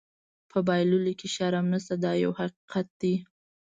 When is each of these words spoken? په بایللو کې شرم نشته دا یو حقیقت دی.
په 0.51 0.57
بایللو 0.67 1.13
کې 1.19 1.27
شرم 1.35 1.65
نشته 1.73 1.95
دا 2.03 2.11
یو 2.23 2.31
حقیقت 2.39 2.87
دی. 3.01 3.15